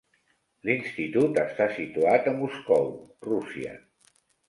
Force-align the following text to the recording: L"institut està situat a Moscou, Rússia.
L"institut 0.67 1.37
està 1.43 1.69
situat 1.77 2.33
a 2.33 2.35
Moscou, 2.41 2.93
Rússia. 3.33 3.81